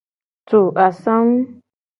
[0.47, 1.41] Tu asangu.